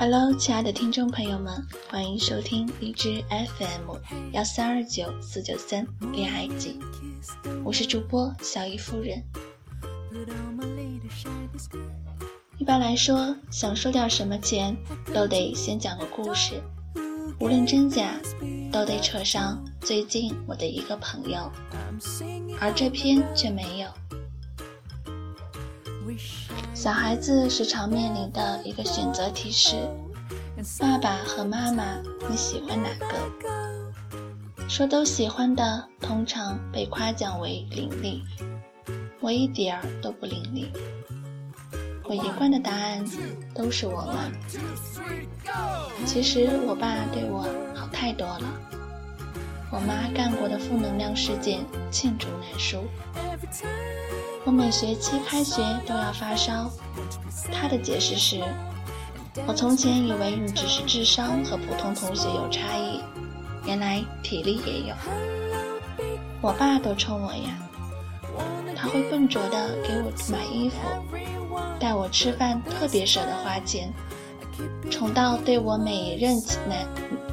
[0.00, 3.98] Hello，亲爱的听众朋友们，欢迎收听荔枝 FM
[4.32, 6.80] 幺三二九四九三恋爱季，
[7.62, 9.22] 我是主播小姨夫人。
[12.56, 14.74] 一般来说，想收点什么钱，
[15.12, 16.62] 都得先讲个故事，
[17.38, 18.18] 无论真假，
[18.72, 21.52] 都得扯上最近我的一个朋友，
[22.58, 23.99] 而这篇却没有。
[26.80, 29.86] 小孩子时常面临的一个选择题是：
[30.78, 31.84] 爸爸和妈妈，
[32.26, 34.66] 你喜欢哪个？
[34.66, 38.22] 说都喜欢的，通常被夸奖为伶俐，
[39.20, 40.68] 我一点儿都不伶俐。
[42.04, 43.04] 我一贯的答案
[43.54, 44.30] 都是我妈。
[46.06, 47.42] 其实我爸对我
[47.74, 48.46] 好太多了，
[49.70, 51.60] 我妈干过的负能量事件
[51.92, 52.84] 罄竹难书。
[54.44, 56.70] 我每学期开学都要发烧，
[57.52, 58.42] 他的解释是：
[59.46, 63.00] 我从前以为你只是智商和普通同学有差异，
[63.66, 64.94] 原来体力也有。
[66.40, 67.58] 我爸都冲我呀，
[68.74, 70.78] 他会笨拙的给我买衣服，
[71.78, 73.92] 带我吃饭，特别舍得花钱，
[74.90, 76.34] 宠到对我每一任
[76.66, 76.88] 男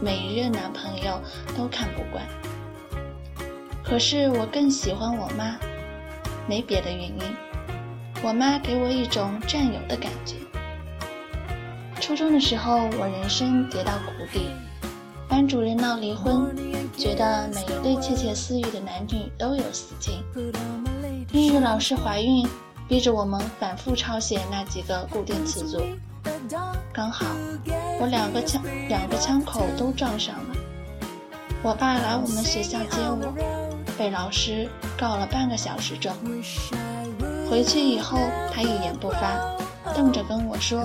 [0.00, 1.20] 每一任男朋友
[1.58, 2.24] 都看不惯。
[3.82, 5.58] 可是我更喜欢我妈。
[6.48, 7.22] 没别的原因，
[8.22, 10.34] 我妈给我一种占有的感觉。
[12.00, 14.50] 初中的时候，我人生跌到谷底，
[15.28, 16.54] 班主任闹离婚，
[16.96, 20.22] 觉得每一对窃窃私语的男女都有私情。
[21.32, 22.46] 英语老师怀孕，
[22.88, 25.80] 逼着我们反复抄写那几个固定词组。
[26.92, 27.24] 刚好
[28.00, 30.56] 我两个枪两个枪口都撞上了。
[31.62, 33.51] 我爸来我们学校接我。
[34.02, 36.16] 被老师告了半个小时状，
[37.48, 38.18] 回去以后
[38.52, 39.38] 他一言不发，
[39.94, 40.82] 瞪着跟我说：“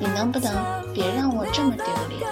[0.00, 0.52] 你能不能
[0.92, 2.28] 别让我这么丢脸？”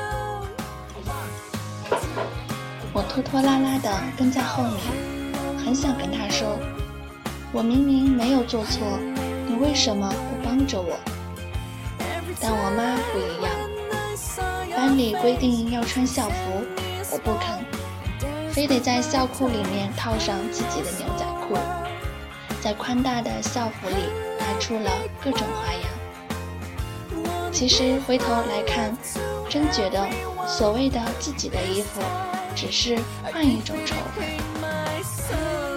[2.93, 3.89] 我拖拖拉拉的
[4.19, 4.75] 跟在后面，
[5.65, 6.59] 很想跟他说
[7.55, 8.99] ：“我明明没有做错，
[9.47, 10.99] 你为什么不帮着我？”
[12.43, 13.53] 但我妈不一样，
[14.77, 16.65] 班里规定要穿校服，
[17.13, 17.65] 我不肯。
[18.57, 21.59] 非得在校裤里面套上自己的牛仔裤，
[22.59, 23.97] 在宽大的校服里
[24.39, 24.91] 拿出了
[25.23, 25.83] 各种花样。
[27.53, 28.97] 其实回头来看，
[29.47, 30.09] 真觉得
[30.49, 32.01] 所谓的自己的衣服，
[32.55, 32.99] 只是
[33.31, 33.95] 换一种丑。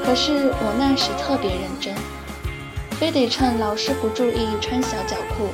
[0.06, 1.94] 可是我那时特别认真，
[2.92, 5.50] 非得趁老师不注意穿小脚裤，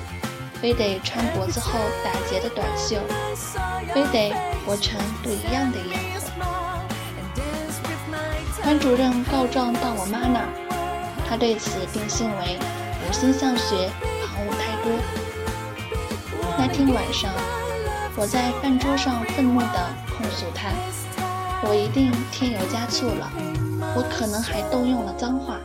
[0.62, 1.72] 非得穿脖子后
[2.03, 2.97] 打结的短袖，
[3.96, 4.31] 非得
[4.63, 6.04] 活成不一样的样。
[8.65, 10.49] 班主任告状到我妈那儿，
[11.29, 12.57] 她对此定性为
[13.07, 13.91] 无心向学，
[14.25, 14.91] 旁骛太多。
[16.57, 17.31] 那天晚上，
[18.17, 20.71] 我在饭桌上愤怒地控诉他，
[21.61, 23.31] 我一定添油加醋了，
[23.95, 25.59] 我可能还动用了脏话。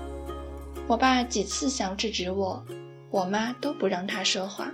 [0.86, 2.62] 我爸几次想制止我，
[3.10, 4.66] 我妈都不让他说话。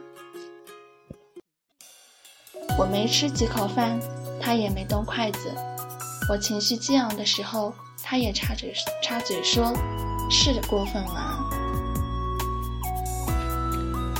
[2.76, 3.96] 我没吃几口饭，
[4.40, 5.54] 他也没动筷子。
[6.28, 7.72] 我情绪激昂的时候。
[8.08, 8.72] 他也插嘴
[9.02, 9.72] 插嘴说
[10.30, 11.50] ：“是的过分了，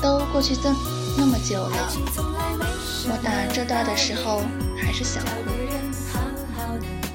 [0.01, 0.69] 都过去这
[1.17, 1.89] 那么久了。
[3.07, 4.41] 我打这段的时候
[4.77, 5.31] 还是想哭。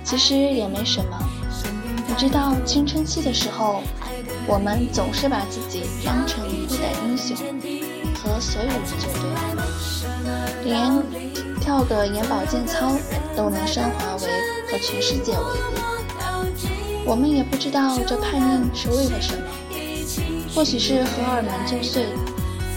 [0.02, 1.18] 其实也没什么，
[2.08, 3.82] 你知道青春期的时候，
[4.46, 7.36] 我们总是把自己当成孤胆英雄，
[8.14, 8.96] 和所有人作
[10.62, 12.92] 对，连跳个眼保健操
[13.36, 15.38] 都能升华为和全世界为
[15.74, 15.82] 敌。”
[17.04, 19.42] 我们也不知道这叛逆是为了什么，
[20.54, 22.06] 或许是荷尔蒙作祟，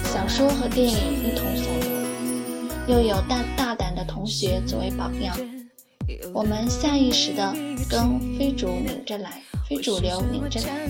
[0.03, 5.37] 小说和电影一同送过，又有大大胆的同学作为榜样，
[6.33, 7.53] 我们下意识的
[7.87, 10.89] 跟非主拧着来，非主流拧着来，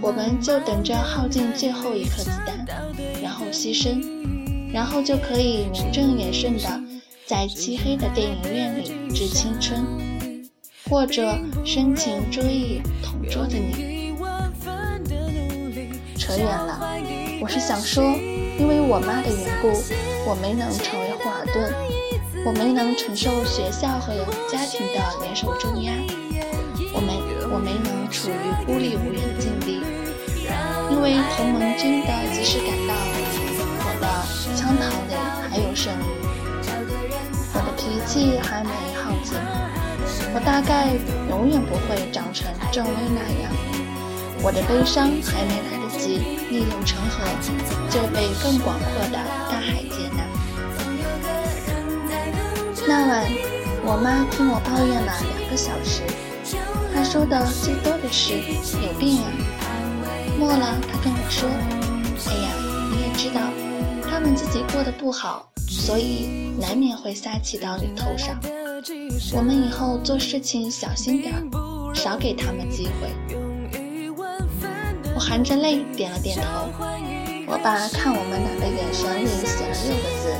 [0.00, 2.66] 我们就等着耗尽最后一颗子弹，
[3.22, 4.02] 然后牺牲，
[4.72, 6.80] 然后就可以名正言顺的
[7.26, 9.84] 在漆黑的电影院里致青春。
[10.88, 14.14] 或者深情追忆同桌的你，
[16.16, 16.78] 扯远了。
[17.40, 18.04] 我是想说，
[18.56, 19.72] 因为我妈的缘故，
[20.24, 21.74] 我没能成为霍尔顿，
[22.46, 24.14] 我没能承受学校和
[24.48, 25.92] 家庭的联手重压，
[26.94, 27.18] 我没
[27.52, 29.82] 我没能处于孤立无援的境地。
[30.92, 32.94] 因为同盟军的及时赶到，
[33.82, 34.06] 我的
[34.54, 35.14] 枪膛里
[35.50, 36.15] 还有剩余，
[37.56, 38.70] 我的脾气还没
[39.00, 39.32] 耗尽。
[40.34, 40.92] 我大概
[41.30, 43.50] 永远不会长成郑薇那样，
[44.42, 47.24] 我的悲伤还没来得及逆流成河，
[47.88, 49.16] 就被更广阔的
[49.50, 50.20] 大海接纳。
[52.86, 53.24] 那晚，
[53.84, 56.02] 我妈听我抱怨了两个小时。
[56.94, 58.34] 她说的最多的是
[58.84, 59.32] “有病啊”。
[60.38, 61.48] 末了，她跟我说
[62.28, 62.52] ：“哎呀，
[62.92, 63.40] 你也知道，
[64.08, 65.48] 他们自己过得不好，
[65.86, 66.26] 所以
[66.58, 68.36] 难免会撒气到你头上。
[69.32, 73.06] 我们以后做事情小心点儿，少给他们机会。”
[75.14, 76.42] 我含着泪点了点头。
[77.46, 80.34] 我爸看我们俩的眼神里写了六个字：“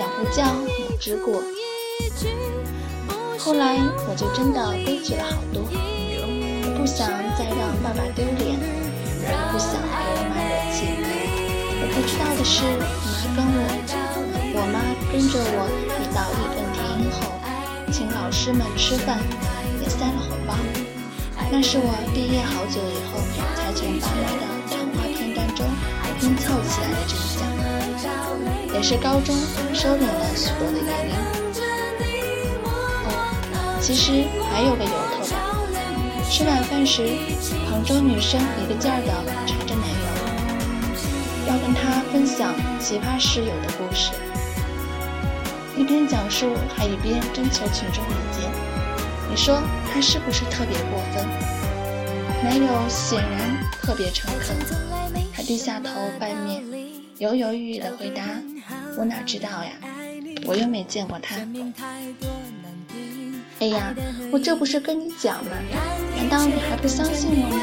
[0.00, 1.42] 养不教，母之过。”
[3.36, 3.76] 后来
[4.08, 5.60] 我就真的规矩了好多。
[5.68, 7.06] 我不想
[7.36, 8.56] 再让爸爸丢脸，
[9.20, 10.88] 也不想给我妈惹气。
[11.76, 13.68] 我不知道的是，妈跟我，
[14.56, 14.78] 我妈
[15.10, 15.66] 跟着我
[15.98, 17.34] 一到义愤填膺后，
[17.90, 19.18] 请老师们吃饭，
[19.82, 20.54] 也塞了红包。
[21.50, 23.18] 那是我毕业好久以后
[23.58, 25.66] 才从爸妈的谈话片段中
[26.20, 27.42] 拼凑起来的真相，
[28.72, 29.34] 也是高中
[29.74, 31.18] 收敛了许多的原因。
[32.62, 32.70] 哦，
[33.82, 34.22] 其实
[34.54, 35.34] 还有个由头的。
[36.30, 37.02] 吃晚饭时，
[37.68, 39.10] 杭州女生一个劲儿的
[39.46, 40.06] 缠着男友，
[41.48, 44.12] 要跟他分享奇葩室友的故事，
[45.76, 48.50] 一边讲述还一边征求群众意见。
[49.30, 49.62] 你说？
[49.92, 51.24] 他是不是特别过分？
[52.42, 54.56] 男友显然特别诚恳，
[55.32, 55.88] 他低下头
[56.18, 56.62] 半面，
[57.18, 58.22] 犹犹豫豫地回答
[58.98, 59.70] ：“我哪知道呀，
[60.46, 61.36] 我又没见过他。”
[63.60, 63.94] 哎呀，
[64.32, 65.52] 我这不是跟你讲吗？
[66.16, 67.56] 难道你还不相信我吗？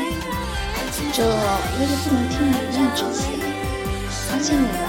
[1.11, 3.27] 这我也不能听你一面之词，
[4.31, 4.83] 而且你吧，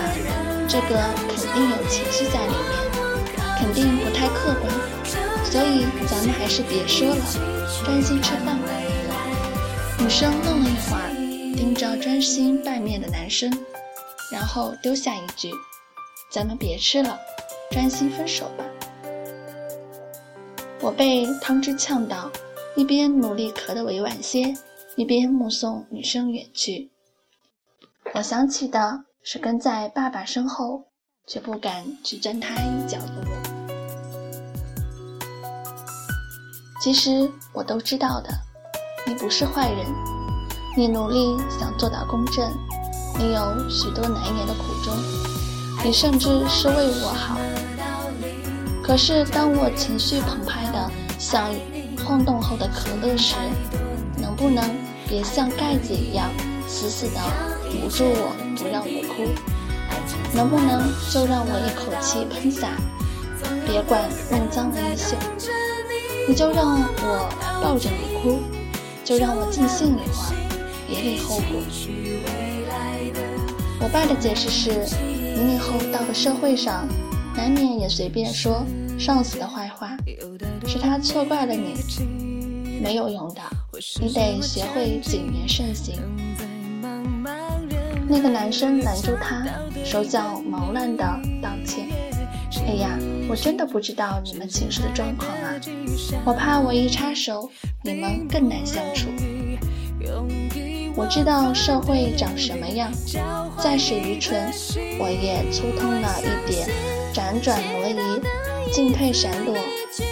[0.69, 0.95] 这个
[1.27, 2.92] 肯定有情绪在里面，
[3.63, 4.73] 肯定不太客观。
[5.45, 7.25] 所以咱们还是别说了，
[7.85, 8.69] 专心吃饭吧。
[10.01, 11.15] 女生愣了一会儿，
[11.55, 13.49] 盯着专心拌面的男生，
[14.33, 15.53] 然后丢下一句
[16.33, 17.17] ：“咱们别吃了，
[17.71, 18.65] 专心分手吧。”
[20.83, 22.29] 我被汤汁呛到，
[22.75, 24.53] 一边努力咳得委婉些，
[24.97, 26.91] 一边目送女生远去。
[28.13, 30.83] 我想起的是跟在爸爸身后，
[31.29, 33.42] 却不敢去沾他一脚的我。
[36.83, 38.29] 其实我都知道的，
[39.07, 39.87] 你不是坏人，
[40.77, 42.45] 你努力想做到公正，
[43.17, 44.93] 你有许多难言的苦衷，
[45.85, 47.39] 你甚至是为我好。
[48.83, 50.91] 可是当我情绪澎湃的
[51.21, 51.55] 像
[52.05, 53.37] 晃动后的可乐时，
[54.19, 54.69] 能不能
[55.07, 56.29] 别像盖子一样
[56.67, 57.21] 死死的
[57.77, 59.23] 捂住我，不让我哭？
[60.37, 62.71] 能不能就让我一口气喷洒，
[63.69, 64.03] 别管
[64.33, 65.17] 弄脏了衣袖？
[66.29, 68.41] 你就让我抱着你哭，
[69.05, 70.35] 就让我尽兴一会儿，
[70.89, 71.61] 别理后果。
[73.81, 74.71] 我爸的解释是：
[75.37, 76.87] 你以后到了社会上，
[77.37, 78.65] 难免也随便说
[78.99, 79.97] 上司的坏话，
[80.67, 81.75] 是他错怪了你，
[82.81, 83.41] 没有用的，
[84.01, 85.99] 你得学会谨言慎行。
[88.09, 89.45] 那个男生拦住他，
[89.85, 91.05] 手脚忙乱的
[91.43, 91.89] 道歉。
[92.67, 92.99] 哎呀，
[93.29, 95.55] 我真的不知道你们寝室的状况啊！
[96.25, 97.51] 我怕我一插手，
[97.83, 99.09] 你们更难相处。
[100.95, 102.91] 我知道社会长什么样，
[103.59, 104.51] 再是愚蠢，
[104.99, 106.69] 我也粗通了一点，
[107.13, 108.21] 辗转挪移，
[108.73, 109.55] 进退闪躲，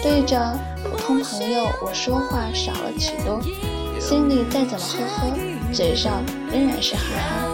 [0.01, 3.41] 对着普通朋友我说话少了许多，
[3.99, 7.47] 心里再怎么呵呵，嘴上仍然是哈哈。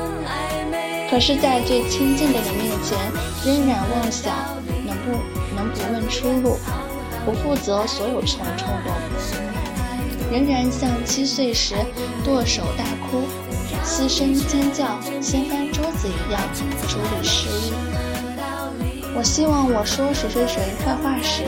[1.10, 2.98] 可是，在最亲近的人面前，
[3.46, 4.57] 仍然妄想。
[5.78, 6.58] 不问出路，
[7.26, 8.92] 不负责所有冲冲动，
[10.32, 11.76] 仍然像七岁时
[12.24, 13.28] 剁手大哭、
[13.84, 16.42] 嘶声尖叫、掀翻桌子一样
[16.88, 17.72] 处理失忆。
[19.16, 21.44] 我希望我说谁谁谁坏话时，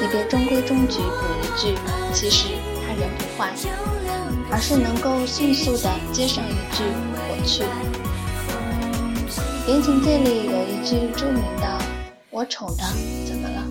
[0.00, 1.74] 你别中规中矩补一句
[2.12, 2.48] “其实
[2.80, 3.52] 他人不坏”，
[4.50, 6.82] 而是能够迅速的接上一句
[7.28, 7.62] “我去”。
[9.70, 11.75] 言情界里有一句著名的。
[12.36, 12.84] 我宠的
[13.24, 13.64] 怎么了？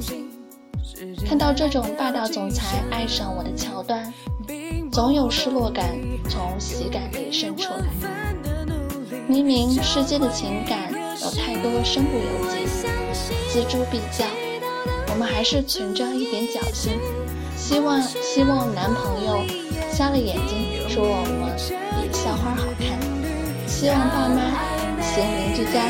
[1.24, 4.12] 看到这种霸道总裁爱上我的桥段，
[4.92, 5.96] 总有失落感
[6.28, 7.86] 从喜感里渗出来。
[9.28, 12.66] 明明世间的情感有太多身不由己，
[13.54, 14.26] 锱铢必较，
[15.10, 16.94] 我们还是存着一点侥幸，
[17.56, 19.44] 希望希望男朋友
[19.92, 21.56] 瞎了眼睛说我们
[22.02, 22.98] 比校花好看，
[23.68, 24.42] 希望爸妈
[25.04, 25.86] 嫌邻居家。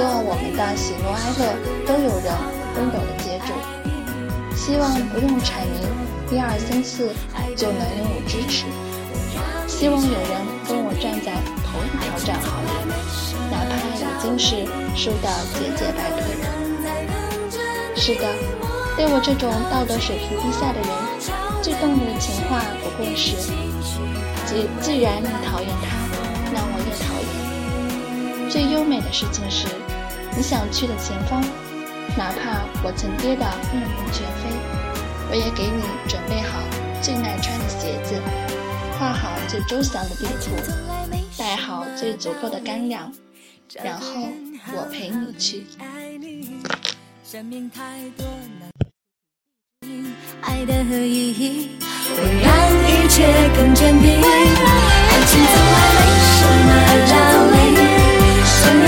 [0.00, 1.44] 希望我们的喜怒哀乐
[1.84, 2.32] 都有人
[2.74, 3.52] 温柔的接住，
[4.56, 5.76] 希望不用阐明
[6.32, 7.12] 一二三四
[7.54, 8.64] 就能拥有支持，
[9.68, 11.36] 希望有人跟我站在
[11.68, 12.96] 同一条战壕里，
[13.52, 14.64] 哪怕已经是
[14.96, 16.32] 输得节节败退。
[17.94, 18.24] 是的，
[18.96, 20.88] 对我这种道德水平低下的人，
[21.60, 23.36] 最动人的情话不过是：
[24.46, 25.92] 既既然你讨厌他，
[26.54, 28.48] 那我也讨厌。
[28.48, 29.66] 最优美的事情是，
[30.36, 31.42] 你想去的前方，
[32.16, 34.48] 哪怕我曾跌得面目全非，
[35.28, 36.60] 我也给你准备好
[37.02, 38.14] 最耐穿的鞋子，
[38.98, 40.56] 画好最周详的地图，
[41.36, 43.12] 带好最足够的干粮，
[43.82, 44.28] 然后
[44.72, 45.66] 我陪你去。
[47.24, 48.24] 生命太多
[50.42, 50.72] 爱的
[51.06, 51.78] 意义
[52.16, 52.50] 会让
[52.88, 54.20] 一切更坚定。
[54.20, 56.00] 爱情从来没
[56.38, 56.68] 什么
[57.10, 57.12] 道
[57.52, 57.54] 理，
[58.46, 58.86] 想要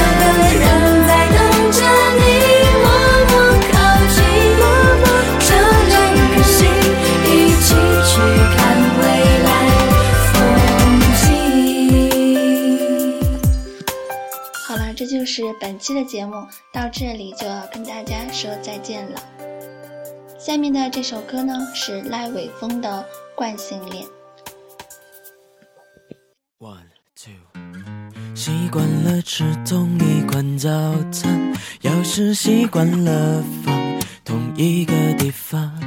[15.13, 19.23] 就是本期的节目，到这里就要跟大家说再见了。
[20.39, 22.89] 下面的这首歌呢是赖伟峰的
[23.37, 24.07] 《惯性恋》。
[26.59, 27.35] One two，
[28.35, 30.71] 习惯了吃同一款早
[31.11, 31.53] 餐，
[31.83, 35.79] 要是习惯了放同一个地方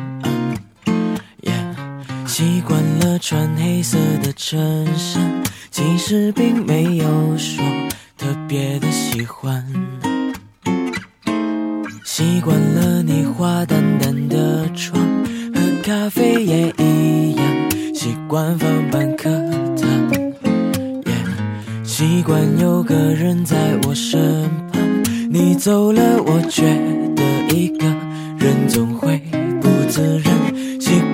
[1.42, 7.66] ，Yeah，习惯了穿黑色的衬衫，其实并没有说
[8.18, 9.66] 特别的喜欢。
[12.04, 15.02] 习惯了你化淡淡的妆，
[15.54, 17.46] 喝咖啡也一样。
[17.94, 19.30] 习惯放半颗
[19.76, 19.90] 糖，
[21.06, 24.82] 也，习惯有个人在我身旁。
[25.30, 26.64] 你走了，我却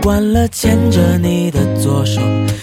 [0.01, 2.19] 惯了牵着你的左手，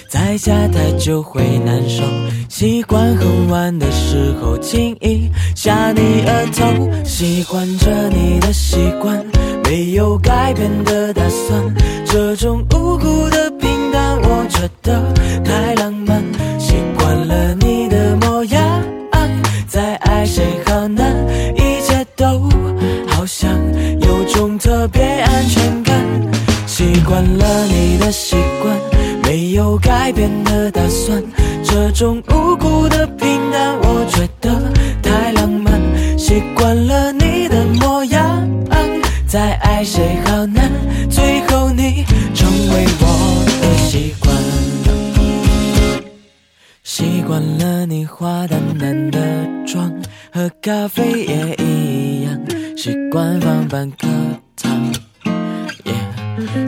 [0.09, 2.03] 在家太久会难受。
[2.49, 7.05] 习惯很晚的时候轻易下你额头。
[7.05, 9.25] 喜欢着你的习惯，
[9.65, 11.75] 没有改变的打算。
[12.05, 15.01] 这种无辜的平淡，我觉得
[15.45, 16.23] 太浪漫。
[16.59, 18.83] 习惯了你的模样，
[19.69, 21.15] 再爱谁好难，
[21.55, 22.49] 一切都
[23.07, 23.51] 好像
[24.01, 25.97] 有种特别安全感。
[26.79, 28.79] 习惯了你的习惯，
[29.25, 31.21] 没有改变的打算。
[31.65, 35.83] 这种无辜的平淡，我觉得太浪漫。
[36.17, 38.49] 习惯了你的模样，
[39.27, 40.71] 再爱谁好难，
[41.11, 44.33] 最后你成为我的习惯。
[46.85, 49.19] 习惯了你化淡淡的
[49.67, 49.93] 妆，
[50.33, 52.41] 喝咖啡也一样。
[52.77, 54.07] 习惯放半颗，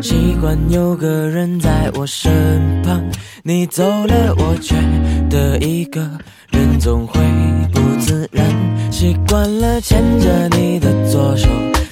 [0.03, 3.03] 习惯有个人在我身旁。
[3.43, 4.75] 你走了，我觉
[5.31, 6.01] 得一个
[6.51, 7.21] 人总会
[7.73, 8.45] 不自然。
[8.91, 11.49] 习惯了牵着你的左手，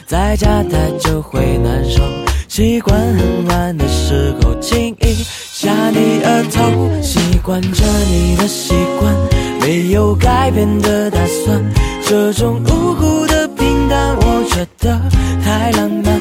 [0.07, 2.02] 在家太久会难受。
[2.49, 5.14] 习惯很晚的时候轻易
[5.52, 7.02] 下你额头。
[7.02, 9.14] 习惯着你的习惯，
[9.61, 11.64] 没有改变的打算。
[12.04, 15.00] 这种无辜的平淡，我觉得
[15.42, 16.18] 太浪漫。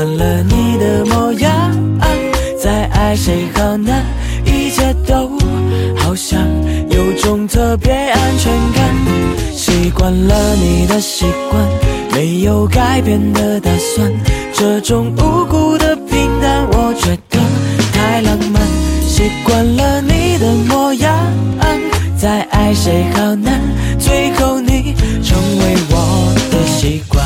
[0.00, 1.52] 习惯了你的模样，
[2.58, 4.02] 再爱谁好难，
[4.46, 5.38] 一切都
[5.98, 6.40] 好像
[6.88, 8.82] 有种特别安全感。
[9.54, 11.62] 习惯了你的习惯，
[12.14, 14.10] 没有改变的打算。
[14.54, 17.38] 这种无辜的平淡，我觉得
[17.92, 18.62] 太浪漫。
[19.06, 21.14] 习惯了你的模样，
[22.16, 23.60] 再爱谁好难，
[23.98, 27.19] 最后你成为我的习惯。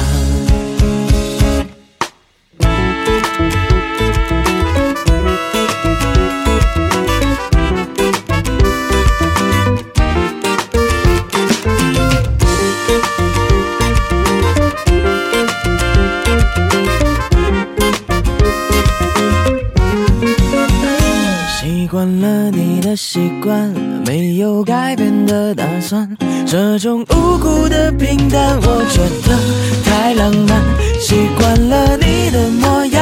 [23.14, 23.72] 习惯
[24.04, 29.38] 没有改变的打算，这种无辜的平淡，我觉得
[29.84, 30.60] 太浪漫。
[30.98, 33.00] 习惯了你的模样，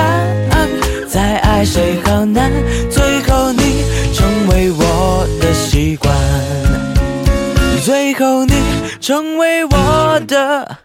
[1.08, 2.52] 再爱谁好难，
[2.90, 6.14] 最后你成为我的习惯，
[7.82, 8.52] 最后你
[9.00, 10.81] 成为我的。